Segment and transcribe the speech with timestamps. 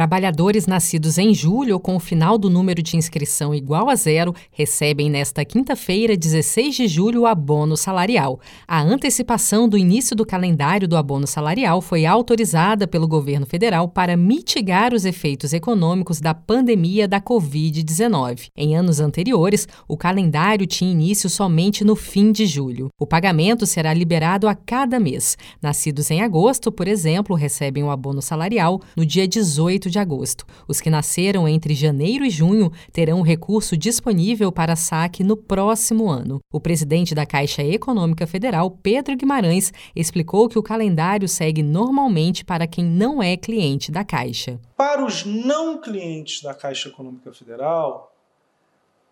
[0.00, 4.34] Trabalhadores nascidos em julho ou com o final do número de inscrição igual a zero
[4.50, 8.40] recebem nesta quinta-feira, 16 de julho, o abono salarial.
[8.66, 14.16] A antecipação do início do calendário do abono salarial foi autorizada pelo governo federal para
[14.16, 18.46] mitigar os efeitos econômicos da pandemia da Covid-19.
[18.56, 22.88] Em anos anteriores, o calendário tinha início somente no fim de julho.
[22.98, 25.36] O pagamento será liberado a cada mês.
[25.60, 30.46] Nascidos em agosto, por exemplo, recebem o abono salarial no dia 18 de agosto.
[30.66, 36.08] Os que nasceram entre janeiro e junho terão o recurso disponível para saque no próximo
[36.08, 36.40] ano.
[36.52, 42.66] O presidente da Caixa Econômica Federal, Pedro Guimarães, explicou que o calendário segue normalmente para
[42.66, 44.60] quem não é cliente da Caixa.
[44.76, 48.14] Para os não clientes da Caixa Econômica Federal,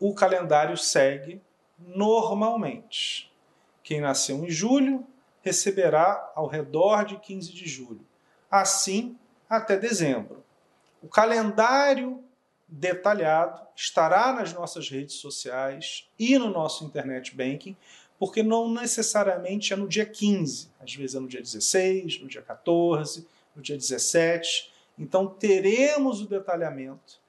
[0.00, 1.40] o calendário segue
[1.78, 3.30] normalmente.
[3.82, 5.04] Quem nasceu em julho
[5.42, 8.04] receberá ao redor de 15 de julho.
[8.50, 9.16] Assim,
[9.48, 10.44] até dezembro.
[11.00, 12.24] O calendário
[12.66, 17.76] detalhado estará nas nossas redes sociais e no nosso internet banking,
[18.18, 22.42] porque não necessariamente é no dia 15, às vezes é no dia 16, no dia
[22.42, 24.72] 14, no dia 17.
[24.98, 27.20] Então teremos o detalhamento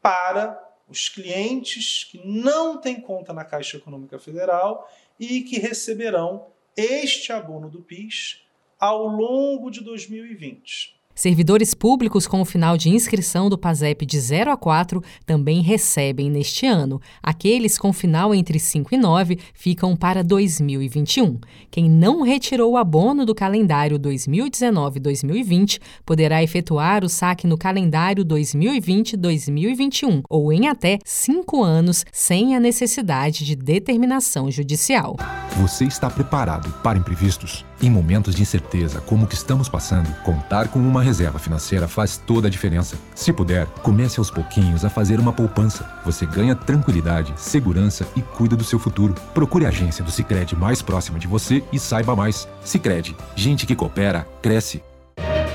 [0.00, 7.30] para os clientes que não têm conta na Caixa Econômica Federal e que receberão este
[7.32, 8.42] abono do PIS
[8.78, 10.97] ao longo de 2020.
[11.18, 16.30] Servidores públicos com o final de inscrição do PASEP de 0 a 4 também recebem
[16.30, 17.00] neste ano.
[17.20, 21.40] Aqueles com final entre 5 e 9 ficam para 2021.
[21.72, 30.22] Quem não retirou o abono do calendário 2019-2020 poderá efetuar o saque no calendário 2020-2021
[30.30, 35.16] ou em até 5 anos sem a necessidade de determinação judicial.
[35.56, 37.64] Você está preparado para imprevistos?
[37.82, 42.18] Em momentos de incerteza como o que estamos passando, contar com uma reserva financeira faz
[42.18, 42.96] toda a diferença.
[43.14, 45.88] Se puder, comece aos pouquinhos a fazer uma poupança.
[46.04, 49.14] Você ganha tranquilidade, segurança e cuida do seu futuro.
[49.32, 52.46] Procure a agência do Sicredi mais próxima de você e saiba mais.
[52.62, 54.82] Sicredi, gente que coopera cresce.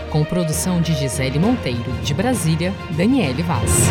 [0.09, 3.90] Com produção de Gisele Monteiro, de Brasília, Daniele Vaz.